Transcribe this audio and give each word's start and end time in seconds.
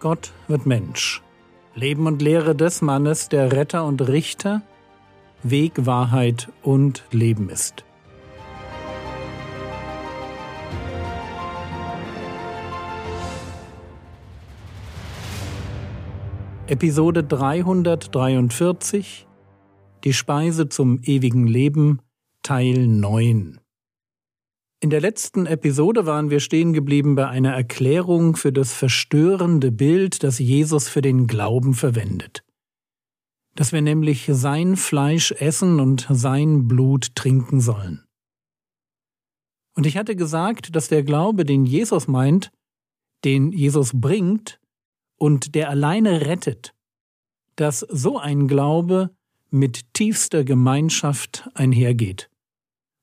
Gott 0.00 0.32
wird 0.46 0.64
Mensch. 0.64 1.22
Leben 1.74 2.06
und 2.06 2.22
Lehre 2.22 2.54
des 2.54 2.82
Mannes, 2.82 3.28
der 3.28 3.50
Retter 3.50 3.84
und 3.84 4.06
Richter, 4.06 4.62
Weg, 5.42 5.86
Wahrheit 5.86 6.52
und 6.62 7.02
Leben 7.10 7.50
ist. 7.50 7.84
Episode 16.68 17.24
343 17.24 19.26
Die 20.04 20.12
Speise 20.12 20.68
zum 20.68 21.00
ewigen 21.02 21.48
Leben 21.48 21.98
Teil 22.42 22.86
9 22.86 23.58
in 24.80 24.90
der 24.90 25.00
letzten 25.00 25.46
Episode 25.46 26.06
waren 26.06 26.30
wir 26.30 26.38
stehen 26.38 26.72
geblieben 26.72 27.16
bei 27.16 27.28
einer 27.28 27.52
Erklärung 27.52 28.36
für 28.36 28.52
das 28.52 28.72
verstörende 28.72 29.72
Bild, 29.72 30.22
das 30.22 30.38
Jesus 30.38 30.88
für 30.88 31.02
den 31.02 31.26
Glauben 31.26 31.74
verwendet. 31.74 32.44
Dass 33.56 33.72
wir 33.72 33.82
nämlich 33.82 34.30
sein 34.32 34.76
Fleisch 34.76 35.32
essen 35.32 35.80
und 35.80 36.06
sein 36.08 36.68
Blut 36.68 37.16
trinken 37.16 37.60
sollen. 37.60 38.04
Und 39.74 39.84
ich 39.84 39.96
hatte 39.96 40.14
gesagt, 40.14 40.76
dass 40.76 40.86
der 40.86 41.02
Glaube, 41.02 41.44
den 41.44 41.66
Jesus 41.66 42.06
meint, 42.06 42.52
den 43.24 43.50
Jesus 43.50 43.90
bringt 43.94 44.60
und 45.16 45.56
der 45.56 45.70
alleine 45.70 46.26
rettet, 46.26 46.72
dass 47.56 47.80
so 47.80 48.16
ein 48.18 48.46
Glaube 48.46 49.10
mit 49.50 49.92
tiefster 49.92 50.44
Gemeinschaft 50.44 51.48
einhergeht. 51.54 52.30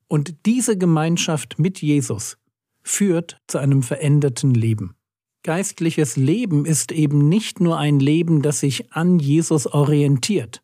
Und 0.08 0.46
diese 0.46 0.78
Gemeinschaft 0.78 1.58
mit 1.58 1.82
Jesus 1.82 2.38
führt 2.82 3.40
zu 3.46 3.58
einem 3.58 3.82
veränderten 3.82 4.54
Leben. 4.54 4.94
Geistliches 5.42 6.16
Leben 6.16 6.64
ist 6.64 6.92
eben 6.92 7.28
nicht 7.28 7.60
nur 7.60 7.78
ein 7.78 8.00
Leben, 8.00 8.42
das 8.42 8.60
sich 8.60 8.92
an 8.92 9.18
Jesus 9.18 9.66
orientiert. 9.66 10.62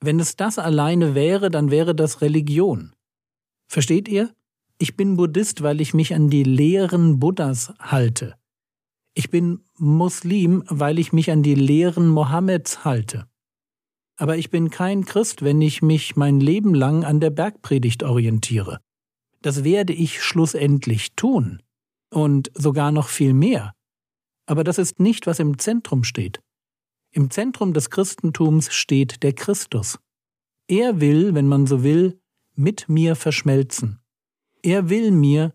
Wenn 0.00 0.20
es 0.20 0.36
das 0.36 0.58
alleine 0.58 1.14
wäre, 1.14 1.50
dann 1.50 1.70
wäre 1.70 1.94
das 1.94 2.20
Religion. 2.20 2.94
Versteht 3.68 4.08
ihr? 4.08 4.34
Ich 4.78 4.96
bin 4.96 5.16
Buddhist, 5.16 5.62
weil 5.62 5.80
ich 5.80 5.94
mich 5.94 6.14
an 6.14 6.28
die 6.28 6.44
Lehren 6.44 7.18
Buddhas 7.18 7.72
halte. 7.80 8.36
Ich 9.14 9.30
bin 9.30 9.64
Muslim, 9.78 10.62
weil 10.68 10.98
ich 10.98 11.12
mich 11.12 11.30
an 11.30 11.42
die 11.42 11.54
Lehren 11.54 12.08
Mohammeds 12.08 12.84
halte. 12.84 13.26
Aber 14.16 14.36
ich 14.36 14.50
bin 14.50 14.70
kein 14.70 15.04
Christ, 15.04 15.42
wenn 15.42 15.60
ich 15.60 15.82
mich 15.82 16.16
mein 16.16 16.40
Leben 16.40 16.74
lang 16.74 17.04
an 17.04 17.20
der 17.20 17.30
Bergpredigt 17.30 18.02
orientiere. 18.02 18.80
Das 19.42 19.62
werde 19.62 19.92
ich 19.92 20.22
schlussendlich 20.22 21.14
tun. 21.14 21.62
Und 22.10 22.50
sogar 22.54 22.92
noch 22.92 23.08
viel 23.08 23.34
mehr. 23.34 23.74
Aber 24.46 24.64
das 24.64 24.78
ist 24.78 25.00
nicht, 25.00 25.26
was 25.26 25.38
im 25.38 25.58
Zentrum 25.58 26.04
steht. 26.04 26.40
Im 27.10 27.30
Zentrum 27.30 27.72
des 27.72 27.90
Christentums 27.90 28.72
steht 28.72 29.22
der 29.22 29.32
Christus. 29.32 29.98
Er 30.68 31.00
will, 31.00 31.34
wenn 31.34 31.46
man 31.46 31.66
so 31.66 31.82
will, 31.82 32.18
mit 32.54 32.88
mir 32.88 33.16
verschmelzen. 33.16 34.00
Er 34.62 34.88
will 34.88 35.10
mir 35.10 35.52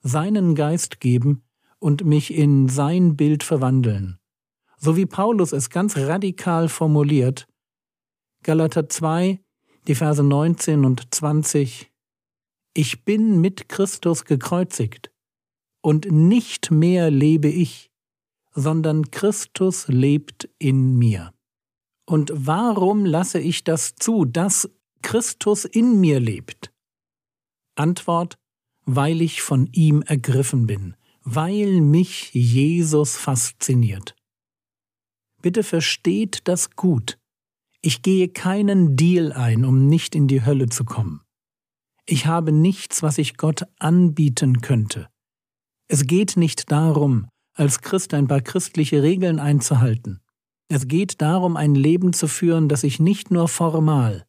seinen 0.00 0.54
Geist 0.54 1.00
geben 1.00 1.42
und 1.78 2.04
mich 2.04 2.32
in 2.32 2.68
sein 2.68 3.16
Bild 3.16 3.42
verwandeln. 3.42 4.18
So 4.76 4.96
wie 4.96 5.06
Paulus 5.06 5.52
es 5.52 5.70
ganz 5.70 5.96
radikal 5.96 6.68
formuliert, 6.68 7.46
Galater 8.42 8.88
2, 8.88 9.40
die 9.86 9.94
Verse 9.94 10.22
19 10.22 10.84
und 10.84 11.14
20. 11.14 11.92
Ich 12.74 13.04
bin 13.04 13.40
mit 13.40 13.68
Christus 13.68 14.24
gekreuzigt, 14.24 15.12
und 15.82 16.10
nicht 16.10 16.70
mehr 16.70 17.10
lebe 17.10 17.48
ich, 17.48 17.90
sondern 18.54 19.10
Christus 19.10 19.88
lebt 19.88 20.48
in 20.58 20.96
mir. 20.96 21.32
Und 22.06 22.32
warum 22.34 23.04
lasse 23.04 23.40
ich 23.40 23.64
das 23.64 23.94
zu, 23.96 24.24
dass 24.24 24.70
Christus 25.02 25.64
in 25.64 26.00
mir 26.00 26.20
lebt? 26.20 26.72
Antwort, 27.74 28.38
weil 28.84 29.20
ich 29.20 29.42
von 29.42 29.68
ihm 29.72 30.02
ergriffen 30.02 30.66
bin, 30.66 30.96
weil 31.22 31.80
mich 31.80 32.32
Jesus 32.32 33.16
fasziniert. 33.16 34.14
Bitte 35.40 35.62
versteht 35.62 36.46
das 36.48 36.70
gut. 36.76 37.18
Ich 37.84 38.02
gehe 38.02 38.28
keinen 38.28 38.96
Deal 38.96 39.32
ein, 39.32 39.64
um 39.64 39.88
nicht 39.88 40.14
in 40.14 40.28
die 40.28 40.44
Hölle 40.44 40.68
zu 40.68 40.84
kommen. 40.84 41.22
Ich 42.06 42.26
habe 42.26 42.52
nichts, 42.52 43.02
was 43.02 43.18
ich 43.18 43.36
Gott 43.36 43.64
anbieten 43.80 44.60
könnte. 44.60 45.08
Es 45.88 46.06
geht 46.06 46.36
nicht 46.36 46.70
darum, 46.70 47.26
als 47.54 47.80
Christ 47.80 48.14
ein 48.14 48.28
paar 48.28 48.40
christliche 48.40 49.02
Regeln 49.02 49.40
einzuhalten. 49.40 50.20
Es 50.68 50.86
geht 50.86 51.20
darum, 51.20 51.56
ein 51.56 51.74
Leben 51.74 52.12
zu 52.12 52.28
führen, 52.28 52.68
das 52.68 52.84
ich 52.84 53.00
nicht 53.00 53.32
nur 53.32 53.48
formal, 53.48 54.26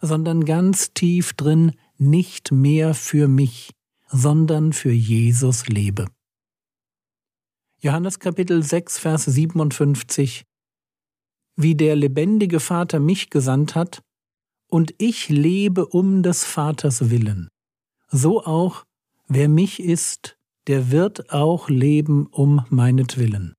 sondern 0.00 0.44
ganz 0.44 0.94
tief 0.94 1.32
drin 1.32 1.72
nicht 1.98 2.52
mehr 2.52 2.94
für 2.94 3.26
mich, 3.26 3.72
sondern 4.06 4.72
für 4.72 4.92
Jesus 4.92 5.66
lebe. 5.66 6.06
Johannes 7.80 8.18
Kapitel 8.18 8.62
6, 8.62 8.98
Vers 8.98 9.24
57 9.24 10.47
wie 11.58 11.74
der 11.74 11.96
lebendige 11.96 12.60
Vater 12.60 13.00
mich 13.00 13.30
gesandt 13.30 13.74
hat, 13.74 14.00
und 14.68 14.94
ich 14.98 15.28
lebe 15.28 15.86
um 15.86 16.22
des 16.22 16.44
Vaters 16.44 17.10
willen. 17.10 17.48
So 18.10 18.44
auch, 18.44 18.84
wer 19.26 19.48
mich 19.48 19.80
ist, 19.80 20.38
der 20.68 20.92
wird 20.92 21.30
auch 21.32 21.68
leben 21.68 22.26
um 22.26 22.64
meinetwillen. 22.68 23.54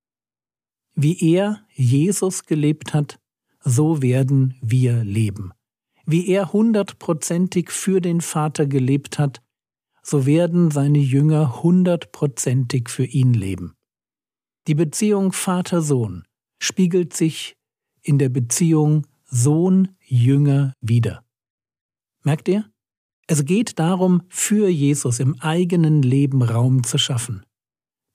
Wie 0.95 1.33
er, 1.33 1.65
Jesus, 1.73 2.45
gelebt 2.45 2.93
hat, 2.93 3.19
so 3.59 4.01
werden 4.01 4.55
wir 4.61 5.03
leben. 5.03 5.51
Wie 6.05 6.29
er 6.29 6.53
hundertprozentig 6.53 7.69
für 7.69 7.99
den 7.99 8.21
Vater 8.21 8.65
gelebt 8.65 9.19
hat, 9.19 9.41
so 10.01 10.25
werden 10.25 10.71
seine 10.71 10.99
Jünger 10.99 11.61
hundertprozentig 11.61 12.89
für 12.89 13.05
ihn 13.05 13.33
leben. 13.33 13.73
Die 14.67 14.75
Beziehung 14.75 15.33
Vater-Sohn 15.33 16.23
spiegelt 16.59 17.13
sich 17.13 17.57
in 18.09 18.17
der 18.17 18.29
Beziehung 18.29 19.05
Sohn-Jünger 19.25 20.73
wieder. 20.81 21.23
Merkt 22.23 22.47
ihr? 22.47 22.65
Es 23.27 23.45
geht 23.45 23.77
darum, 23.77 24.23
für 24.29 24.67
Jesus 24.67 25.19
im 25.19 25.39
eigenen 25.39 26.01
Leben 26.01 26.41
Raum 26.41 26.83
zu 26.83 26.97
schaffen, 26.97 27.45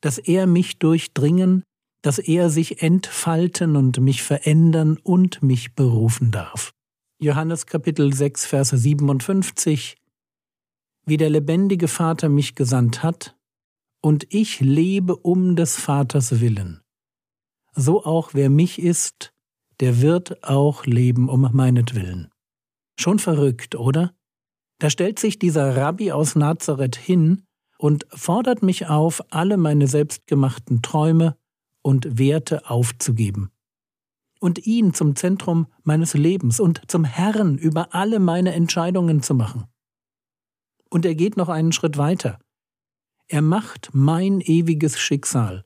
dass 0.01 0.19
er 0.19 0.49
mich 0.49 0.81
durchdringen, 0.81 1.63
dass 2.03 2.19
er 2.19 2.51
sich 2.51 2.83
entfalten 2.83 3.77
und 3.77 4.01
mich 4.01 4.25
verändern 4.25 4.99
und 5.01 5.45
mich 5.45 5.77
berufen 5.77 6.33
darf. 6.33 6.73
Johannes 7.21 7.67
Kapitel 7.67 8.13
6, 8.13 8.47
Verse 8.47 8.77
57 8.77 9.95
Wie 11.07 11.17
der 11.17 11.31
lebendige 11.31 11.87
Vater 11.87 12.29
mich 12.29 12.57
gesandt 12.57 13.05
hat, 13.05 13.37
und 14.01 14.27
ich 14.35 14.59
lebe 14.59 15.15
um 15.15 15.55
des 15.55 15.77
Vaters 15.77 16.41
willen. 16.41 16.81
So 17.77 18.05
auch 18.05 18.35
wer 18.35 18.51
mich 18.51 18.83
ist, 18.83 19.34
der 19.81 20.01
wird 20.01 20.45
auch 20.45 20.87
leben 20.87 21.29
um 21.29 21.49
meinetwillen. 21.53 22.31
Schon 22.99 23.19
verrückt, 23.19 23.75
oder? 23.75 24.15
Da 24.79 24.91
stellt 24.91 25.19
sich 25.19 25.39
dieser 25.39 25.77
Rabbi 25.77 26.13
aus 26.13 26.37
Nazareth 26.37 26.97
hin 26.97 27.43
und 27.79 28.07
fordert 28.11 28.63
mich 28.63 28.87
auf, 28.87 29.23
alle 29.31 29.57
meine 29.57 29.87
selbstgemachten 29.87 30.83
Träume 30.83 31.37
und 31.83 32.19
Werte 32.19 32.71
aufzugeben 32.71 33.51
und 34.45 34.67
ihn 34.67 34.93
zum 34.93 35.17
Zentrum 35.17 35.69
meines 35.85 36.13
Lebens 36.13 36.61
und 36.61 36.83
zum 36.87 37.05
Herrn 37.05 37.57
über 37.57 37.95
alle 37.95 38.19
meine 38.19 38.53
Entscheidungen 38.53 39.23
zu 39.23 39.35
machen. 39.35 39.65
Und 40.91 41.07
er 41.07 41.15
geht 41.15 41.39
noch 41.39 41.49
einen 41.49 41.73
Schritt 41.73 41.97
weiter. 41.97 42.39
Er 43.27 43.41
macht 43.41 43.89
mein 43.95 44.43
ewiges 44.43 44.99
Schicksal 44.99 45.65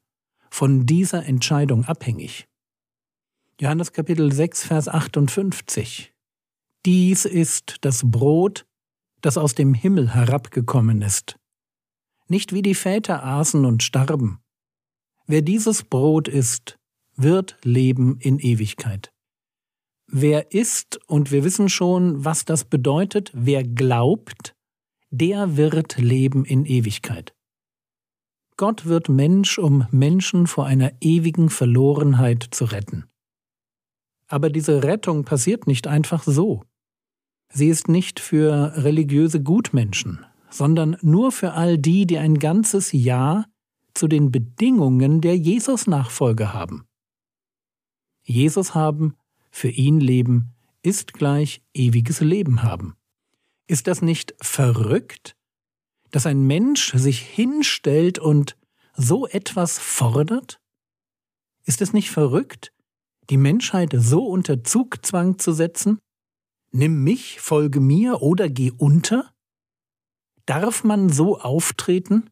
von 0.48 0.86
dieser 0.86 1.26
Entscheidung 1.26 1.86
abhängig. 1.86 2.46
Johannes 3.60 3.92
Kapitel 3.92 4.30
6, 4.30 4.66
Vers 4.66 4.86
58. 4.86 6.14
Dies 6.86 7.24
ist 7.24 7.78
das 7.80 8.08
Brot, 8.08 8.66
das 9.20 9.36
aus 9.36 9.56
dem 9.56 9.74
Himmel 9.74 10.14
herabgekommen 10.14 11.02
ist. 11.02 11.40
Nicht 12.28 12.52
wie 12.52 12.62
die 12.62 12.76
Väter 12.76 13.24
aßen 13.24 13.64
und 13.64 13.82
starben. 13.82 14.38
Wer 15.26 15.42
dieses 15.42 15.82
Brot 15.82 16.28
isst, 16.28 16.78
wird 17.16 17.58
leben 17.64 18.20
in 18.20 18.38
Ewigkeit. 18.38 19.10
Wer 20.06 20.52
isst, 20.52 21.00
und 21.08 21.32
wir 21.32 21.42
wissen 21.42 21.68
schon, 21.68 22.24
was 22.24 22.44
das 22.44 22.64
bedeutet, 22.64 23.32
wer 23.34 23.64
glaubt, 23.64 24.54
der 25.10 25.56
wird 25.56 25.98
leben 25.98 26.44
in 26.44 26.64
Ewigkeit. 26.64 27.34
Gott 28.56 28.86
wird 28.86 29.08
Mensch, 29.08 29.58
um 29.58 29.88
Menschen 29.90 30.46
vor 30.46 30.66
einer 30.66 30.92
ewigen 31.00 31.50
Verlorenheit 31.50 32.46
zu 32.52 32.64
retten. 32.64 33.08
Aber 34.28 34.50
diese 34.50 34.82
Rettung 34.84 35.24
passiert 35.24 35.66
nicht 35.66 35.86
einfach 35.86 36.22
so. 36.22 36.62
Sie 37.50 37.68
ist 37.68 37.88
nicht 37.88 38.20
für 38.20 38.74
religiöse 38.76 39.42
Gutmenschen, 39.42 40.24
sondern 40.50 40.96
nur 41.00 41.32
für 41.32 41.54
all 41.54 41.78
die, 41.78 42.06
die 42.06 42.18
ein 42.18 42.38
ganzes 42.38 42.92
Ja 42.92 43.46
zu 43.94 44.06
den 44.06 44.30
Bedingungen 44.30 45.20
der 45.20 45.36
Jesus-Nachfolge 45.36 46.52
haben. 46.52 46.86
Jesus 48.22 48.74
haben, 48.74 49.16
für 49.50 49.70
ihn 49.70 49.98
leben, 49.98 50.54
ist 50.82 51.14
gleich 51.14 51.62
ewiges 51.74 52.20
Leben 52.20 52.62
haben. 52.62 52.94
Ist 53.66 53.86
das 53.86 54.02
nicht 54.02 54.34
verrückt, 54.40 55.34
dass 56.10 56.26
ein 56.26 56.46
Mensch 56.46 56.92
sich 56.94 57.20
hinstellt 57.20 58.18
und 58.18 58.56
so 58.94 59.26
etwas 59.26 59.78
fordert? 59.78 60.60
Ist 61.64 61.82
es 61.82 61.92
nicht 61.92 62.10
verrückt, 62.10 62.72
die 63.30 63.36
Menschheit 63.36 63.94
so 63.96 64.26
unter 64.26 64.64
Zugzwang 64.64 65.38
zu 65.38 65.52
setzen? 65.52 65.98
Nimm 66.70 67.02
mich, 67.02 67.40
folge 67.40 67.80
mir 67.80 68.22
oder 68.22 68.48
geh 68.48 68.70
unter? 68.70 69.32
Darf 70.46 70.84
man 70.84 71.08
so 71.10 71.38
auftreten? 71.38 72.30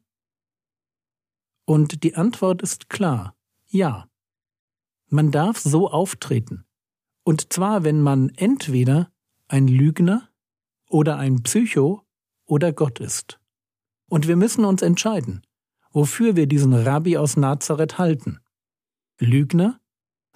Und 1.67 2.03
die 2.05 2.15
Antwort 2.15 2.63
ist 2.63 2.89
klar, 2.89 3.37
ja. 3.67 4.09
Man 5.09 5.31
darf 5.31 5.59
so 5.59 5.91
auftreten. 5.91 6.65
Und 7.25 7.53
zwar, 7.53 7.85
wenn 7.85 8.01
man 8.01 8.31
entweder 8.37 9.11
ein 9.49 9.69
Lügner 9.69 10.31
oder 10.89 11.19
ein 11.19 11.43
Psycho 11.43 12.03
oder 12.45 12.73
Gott 12.73 13.01
ist. 13.01 13.41
Und 14.09 14.29
wir 14.29 14.37
müssen 14.37 14.65
uns 14.65 14.83
entscheiden, 14.83 15.43
wofür 15.91 16.37
wir 16.37 16.47
diesen 16.47 16.73
Rabbi 16.73 17.17
aus 17.17 17.37
Nazareth 17.37 17.99
halten. 17.99 18.39
Lügner? 19.19 19.81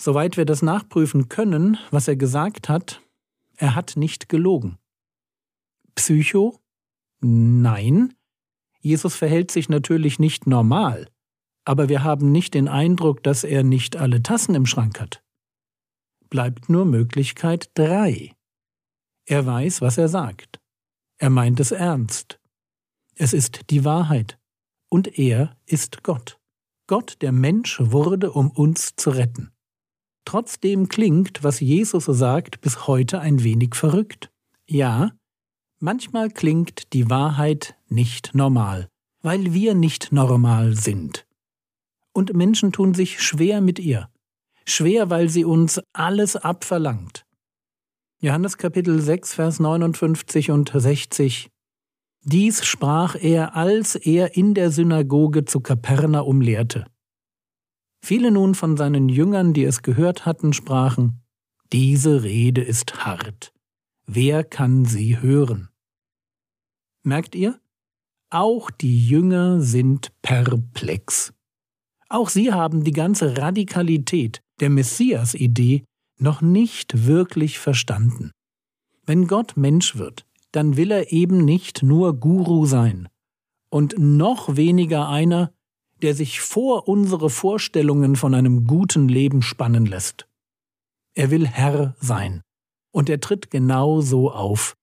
Soweit 0.00 0.38
wir 0.38 0.46
das 0.46 0.62
nachprüfen 0.62 1.28
können, 1.28 1.76
was 1.90 2.08
er 2.08 2.16
gesagt 2.16 2.70
hat, 2.70 3.02
er 3.56 3.74
hat 3.74 3.98
nicht 3.98 4.30
gelogen. 4.30 4.78
Psycho? 5.94 6.58
Nein. 7.20 8.14
Jesus 8.80 9.14
verhält 9.14 9.50
sich 9.50 9.68
natürlich 9.68 10.18
nicht 10.18 10.46
normal, 10.46 11.10
aber 11.66 11.90
wir 11.90 12.02
haben 12.02 12.32
nicht 12.32 12.54
den 12.54 12.66
Eindruck, 12.66 13.22
dass 13.22 13.44
er 13.44 13.62
nicht 13.62 13.96
alle 13.96 14.22
Tassen 14.22 14.54
im 14.54 14.64
Schrank 14.64 14.98
hat. 14.98 15.22
Bleibt 16.30 16.70
nur 16.70 16.86
Möglichkeit 16.86 17.70
drei. 17.74 18.34
Er 19.26 19.44
weiß, 19.44 19.82
was 19.82 19.98
er 19.98 20.08
sagt. 20.08 20.62
Er 21.18 21.28
meint 21.28 21.60
es 21.60 21.72
ernst. 21.72 22.40
Es 23.16 23.34
ist 23.34 23.68
die 23.68 23.84
Wahrheit. 23.84 24.38
Und 24.88 25.18
er 25.18 25.58
ist 25.66 26.02
Gott. 26.02 26.40
Gott, 26.86 27.18
der 27.20 27.32
Mensch 27.32 27.78
wurde, 27.80 28.32
um 28.32 28.50
uns 28.50 28.96
zu 28.96 29.10
retten. 29.10 29.52
Trotzdem 30.24 30.88
klingt, 30.88 31.42
was 31.42 31.60
Jesus 31.60 32.04
sagt, 32.04 32.60
bis 32.60 32.86
heute 32.86 33.20
ein 33.20 33.42
wenig 33.42 33.74
verrückt. 33.74 34.30
Ja, 34.66 35.12
manchmal 35.78 36.30
klingt 36.30 36.92
die 36.92 37.10
Wahrheit 37.10 37.76
nicht 37.88 38.34
normal, 38.34 38.88
weil 39.22 39.52
wir 39.52 39.74
nicht 39.74 40.12
normal 40.12 40.74
sind. 40.74 41.26
Und 42.12 42.34
Menschen 42.34 42.72
tun 42.72 42.94
sich 42.94 43.20
schwer 43.20 43.60
mit 43.60 43.78
ihr. 43.78 44.08
Schwer, 44.66 45.10
weil 45.10 45.28
sie 45.28 45.44
uns 45.44 45.80
alles 45.92 46.36
abverlangt. 46.36 47.24
Johannes 48.20 48.58
Kapitel 48.58 49.00
6, 49.00 49.34
Vers 49.34 49.58
59 49.58 50.50
und 50.50 50.70
60 50.74 51.50
dies 52.22 52.66
sprach 52.66 53.16
er, 53.18 53.56
als 53.56 53.94
er 53.94 54.36
in 54.36 54.52
der 54.52 54.70
Synagoge 54.70 55.46
zu 55.46 55.60
Kapernaum 55.60 56.42
lehrte. 56.42 56.84
Viele 58.02 58.30
nun 58.30 58.54
von 58.54 58.76
seinen 58.76 59.08
Jüngern, 59.08 59.52
die 59.52 59.64
es 59.64 59.82
gehört 59.82 60.26
hatten, 60.26 60.52
sprachen, 60.52 61.22
Diese 61.72 62.22
Rede 62.24 62.62
ist 62.62 63.04
hart. 63.04 63.52
Wer 64.06 64.42
kann 64.42 64.84
sie 64.84 65.20
hören? 65.20 65.68
Merkt 67.02 67.34
ihr? 67.34 67.60
Auch 68.30 68.70
die 68.70 69.06
Jünger 69.06 69.60
sind 69.60 70.12
perplex. 70.22 71.32
Auch 72.08 72.28
sie 72.28 72.52
haben 72.52 72.82
die 72.82 72.92
ganze 72.92 73.38
Radikalität 73.38 74.42
der 74.60 74.70
Messias-Idee 74.70 75.84
noch 76.18 76.40
nicht 76.42 77.06
wirklich 77.06 77.58
verstanden. 77.58 78.32
Wenn 79.06 79.26
Gott 79.26 79.56
Mensch 79.56 79.96
wird, 79.96 80.26
dann 80.52 80.76
will 80.76 80.90
er 80.90 81.12
eben 81.12 81.44
nicht 81.44 81.82
nur 81.82 82.18
Guru 82.18 82.66
sein 82.66 83.08
und 83.70 83.94
noch 83.98 84.56
weniger 84.56 85.08
einer, 85.08 85.52
der 86.02 86.14
sich 86.14 86.40
vor 86.40 86.88
unsere 86.88 87.30
Vorstellungen 87.30 88.16
von 88.16 88.34
einem 88.34 88.66
guten 88.66 89.08
Leben 89.08 89.42
spannen 89.42 89.86
lässt. 89.86 90.26
Er 91.14 91.30
will 91.30 91.46
Herr 91.46 91.94
sein. 92.00 92.42
Und 92.92 93.08
er 93.08 93.20
tritt 93.20 93.50
genau 93.50 94.00
so 94.00 94.30
auf. 94.30 94.76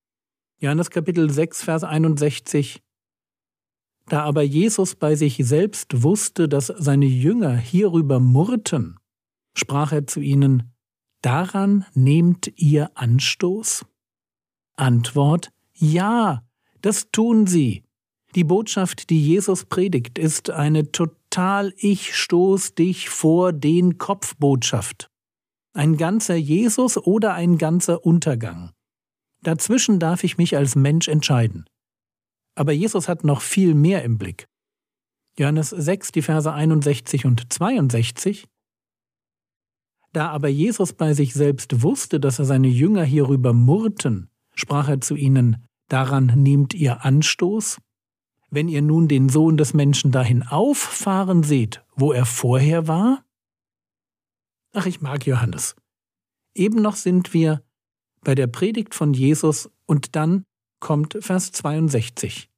Johannes 0.60 0.90
Kapitel 0.90 1.30
6, 1.30 1.64
Vers 1.64 1.84
61. 1.84 2.82
Da 4.08 4.24
aber 4.24 4.42
Jesus 4.42 4.96
bei 4.96 5.16
sich 5.16 5.38
selbst 5.44 6.04
wusste, 6.04 6.48
dass 6.48 6.68
seine 6.68 7.06
Jünger 7.06 7.56
hierüber 7.56 8.20
murrten, 8.20 8.98
sprach 9.54 9.92
er 9.92 10.08
zu 10.08 10.22
ihnen, 10.22 10.72
Daran 11.22 11.86
nehmt 11.94 12.54
ihr 12.56 12.92
Anstoß? 12.96 13.86
Antwort, 14.76 15.52
ja, 15.74 16.44
das 16.82 17.10
tun 17.12 17.48
sie. 17.48 17.84
Die 18.36 18.44
Botschaft, 18.44 19.10
die 19.10 19.26
Jesus 19.26 19.66
predigt, 19.66 20.18
ist 20.18 20.50
eine 20.50 20.92
total 20.92 21.74
Ich 21.78 22.16
stoß 22.16 22.76
dich 22.76 23.10
vor 23.10 23.54
den 23.54 23.98
Kopf 23.98 24.36
Botschaft. 24.36 25.10
Ein 25.74 25.98
ganzer 25.98 26.36
Jesus 26.36 26.98
oder 26.98 27.34
ein 27.34 27.58
ganzer 27.58 28.06
Untergang. 28.06 28.72
Dazwischen 29.44 30.00
darf 30.00 30.24
ich 30.24 30.38
mich 30.38 30.58
als 30.58 30.76
Mensch 30.76 31.08
entscheiden. 31.08 31.66
Aber 32.56 32.72
Jesus 32.72 33.08
hat 33.08 33.24
noch 33.24 33.42
viel 33.42 33.76
mehr 33.76 34.04
im 34.04 34.18
Blick. 34.18 34.48
Johannes 35.38 35.70
6, 35.70 36.12
die 36.12 36.24
Verse 36.24 36.52
61 36.52 37.26
und 37.26 37.54
62. 37.54 38.48
Da 40.12 40.30
aber 40.30 40.48
Jesus 40.48 40.94
bei 40.94 41.14
sich 41.14 41.34
selbst 41.34 41.84
wusste, 41.84 42.20
dass 42.20 42.40
er 42.40 42.46
seine 42.46 42.68
Jünger 42.68 43.04
hierüber 43.04 43.54
murrten, 43.54 44.30
sprach 44.56 44.90
er 44.90 45.02
zu 45.02 45.16
ihnen, 45.16 45.64
Daran 45.90 46.26
nehmt 46.36 46.74
ihr 46.74 47.06
Anstoß? 47.06 47.78
Wenn 48.50 48.70
ihr 48.70 48.82
nun 48.82 49.08
den 49.08 49.30
Sohn 49.30 49.58
des 49.58 49.74
Menschen 49.74 50.12
dahin 50.12 50.44
auffahren 50.44 51.44
seht, 51.44 51.84
wo 51.96 52.14
er 52.14 52.26
vorher 52.26 52.88
war? 52.88 53.26
Ach, 54.74 54.86
ich 54.86 55.02
mag 55.02 55.26
Johannes. 55.26 55.76
Eben 56.54 56.82
noch 56.82 56.96
sind 56.96 57.34
wir 57.34 57.62
bei 58.22 58.36
der 58.36 58.48
Predigt 58.48 58.96
von 58.96 59.14
Jesus 59.14 59.70
und 59.86 60.16
dann 60.16 60.44
kommt 60.80 61.18
Vers 61.20 61.52
62. 61.52 62.50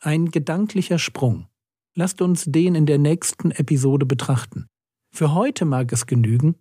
Ein 0.00 0.30
gedanklicher 0.30 0.98
Sprung. 0.98 1.48
Lasst 1.94 2.20
uns 2.20 2.44
den 2.44 2.74
in 2.74 2.86
der 2.86 2.98
nächsten 2.98 3.50
Episode 3.50 4.06
betrachten. 4.06 4.66
Für 5.12 5.34
heute 5.34 5.64
mag 5.64 5.92
es 5.92 6.06
genügen, 6.06 6.56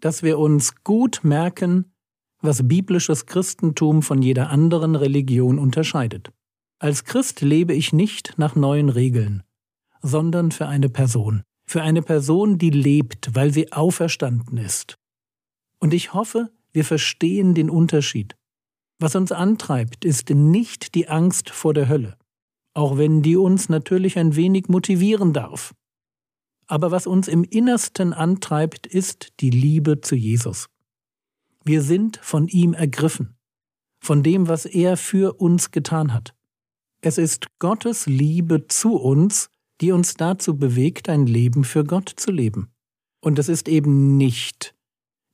dass 0.00 0.22
wir 0.22 0.38
uns 0.38 0.82
gut 0.84 1.20
merken, 1.22 1.92
was 2.40 2.66
biblisches 2.66 3.26
Christentum 3.26 4.02
von 4.02 4.22
jeder 4.22 4.50
anderen 4.50 4.94
Religion 4.94 5.58
unterscheidet. 5.58 6.32
Als 6.82 7.04
Christ 7.04 7.42
lebe 7.42 7.74
ich 7.74 7.92
nicht 7.92 8.38
nach 8.38 8.56
neuen 8.56 8.88
Regeln, 8.88 9.42
sondern 10.00 10.50
für 10.50 10.66
eine 10.66 10.88
Person, 10.88 11.42
für 11.66 11.82
eine 11.82 12.00
Person, 12.00 12.56
die 12.56 12.70
lebt, 12.70 13.34
weil 13.34 13.52
sie 13.52 13.70
auferstanden 13.70 14.56
ist. 14.56 14.96
Und 15.78 15.92
ich 15.92 16.14
hoffe, 16.14 16.50
wir 16.72 16.86
verstehen 16.86 17.54
den 17.54 17.68
Unterschied. 17.68 18.34
Was 18.98 19.14
uns 19.14 19.30
antreibt, 19.30 20.06
ist 20.06 20.30
nicht 20.30 20.94
die 20.94 21.06
Angst 21.06 21.50
vor 21.50 21.74
der 21.74 21.86
Hölle, 21.90 22.16
auch 22.72 22.96
wenn 22.96 23.20
die 23.20 23.36
uns 23.36 23.68
natürlich 23.68 24.18
ein 24.18 24.34
wenig 24.34 24.68
motivieren 24.68 25.34
darf. 25.34 25.74
Aber 26.66 26.90
was 26.90 27.06
uns 27.06 27.28
im 27.28 27.44
Innersten 27.44 28.14
antreibt, 28.14 28.86
ist 28.86 29.34
die 29.40 29.50
Liebe 29.50 30.00
zu 30.00 30.16
Jesus. 30.16 30.70
Wir 31.62 31.82
sind 31.82 32.16
von 32.22 32.48
ihm 32.48 32.72
ergriffen, 32.72 33.36
von 34.02 34.22
dem, 34.22 34.48
was 34.48 34.64
er 34.64 34.96
für 34.96 35.34
uns 35.34 35.72
getan 35.72 36.14
hat. 36.14 36.32
Es 37.00 37.18
ist 37.18 37.46
Gottes 37.58 38.06
Liebe 38.06 38.66
zu 38.66 38.96
uns, 38.96 39.50
die 39.80 39.92
uns 39.92 40.14
dazu 40.14 40.56
bewegt, 40.56 41.08
ein 41.08 41.26
Leben 41.26 41.64
für 41.64 41.84
Gott 41.84 42.12
zu 42.14 42.30
leben. 42.30 42.70
Und 43.20 43.38
es 43.38 43.48
ist 43.48 43.68
eben 43.68 44.16
nicht 44.16 44.74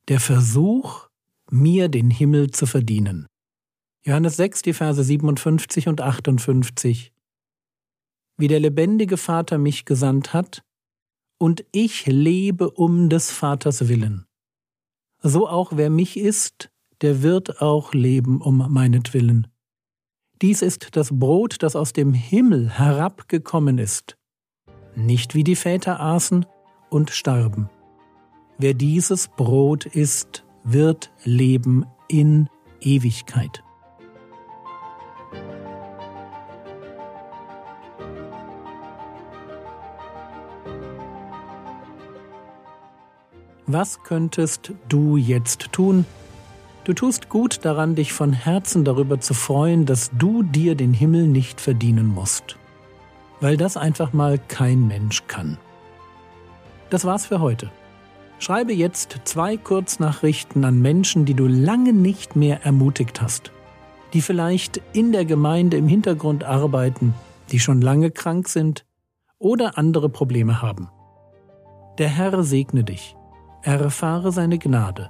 der 0.07 0.19
Versuch, 0.19 1.09
mir 1.49 1.89
den 1.89 2.09
Himmel 2.09 2.51
zu 2.51 2.65
verdienen. 2.65 3.27
Johannes 4.05 4.37
6, 4.37 4.61
die 4.61 4.73
Verse 4.73 5.03
57 5.03 5.87
und 5.87 6.01
58. 6.01 7.11
Wie 8.37 8.47
der 8.47 8.59
lebendige 8.59 9.17
Vater 9.17 9.57
mich 9.57 9.85
gesandt 9.85 10.33
hat, 10.33 10.63
und 11.39 11.65
ich 11.71 12.07
lebe 12.07 12.71
um 12.71 13.09
des 13.09 13.29
Vaters 13.29 13.89
willen 13.89 14.27
so 15.21 15.47
auch 15.47 15.73
wer 15.75 15.89
mich 15.89 16.17
isst, 16.17 16.69
der 17.01 17.21
wird 17.21 17.61
auch 17.61 17.93
leben 17.93 18.41
um 18.41 18.57
meinetwillen. 18.71 19.47
Dies 20.43 20.61
ist 20.61 20.95
das 20.95 21.09
Brot, 21.11 21.63
das 21.63 21.75
aus 21.75 21.93
dem 21.93 22.13
Himmel 22.13 22.69
herabgekommen 22.69 23.79
ist, 23.79 24.17
nicht 24.95 25.33
wie 25.33 25.43
die 25.43 25.55
Väter 25.55 25.99
aßen 25.99 26.45
und 26.91 27.09
starben. 27.09 27.71
Wer 28.59 28.75
dieses 28.75 29.29
Brot 29.29 29.87
isst, 29.87 30.45
wird 30.63 31.11
leben 31.23 31.87
in 32.07 32.49
Ewigkeit. 32.81 33.63
Was 43.65 44.03
könntest 44.03 44.71
du 44.87 45.17
jetzt 45.17 45.71
tun? 45.71 46.05
Du 46.87 46.93
tust 46.93 47.27
gut 47.27 47.65
daran, 47.65 47.95
dich 47.95 48.13
von 48.13 48.31
Herzen 48.31 48.85
darüber 48.85 49.19
zu 49.19 49.33
freuen, 49.33 49.85
dass 49.85 50.09
du 50.17 50.41
dir 50.41 50.73
den 50.73 50.93
Himmel 50.93 51.27
nicht 51.27 51.59
verdienen 51.59 52.07
musst. 52.07 52.55
Weil 53.41 53.57
das 53.57 53.75
einfach 53.75 54.13
mal 54.13 54.39
kein 54.39 54.87
Mensch 54.87 55.27
kann. 55.27 55.57
Das 56.89 57.03
war's 57.03 57.25
für 57.25 57.41
heute. 57.41 57.69
Schreibe 58.39 58.71
jetzt 58.71 59.19
zwei 59.25 59.57
Kurznachrichten 59.57 60.63
an 60.63 60.81
Menschen, 60.81 61.25
die 61.25 61.33
du 61.33 61.45
lange 61.45 61.91
nicht 61.91 62.37
mehr 62.37 62.63
ermutigt 62.65 63.21
hast, 63.21 63.51
die 64.13 64.21
vielleicht 64.21 64.81
in 64.93 65.11
der 65.11 65.25
Gemeinde 65.25 65.75
im 65.75 65.89
Hintergrund 65.89 66.45
arbeiten, 66.45 67.13
die 67.51 67.59
schon 67.59 67.81
lange 67.81 68.11
krank 68.11 68.47
sind 68.47 68.85
oder 69.39 69.77
andere 69.77 70.07
Probleme 70.07 70.61
haben. 70.61 70.87
Der 71.97 72.07
Herr 72.07 72.43
segne 72.43 72.85
dich, 72.85 73.17
erfahre 73.61 74.31
seine 74.31 74.57
Gnade 74.57 75.09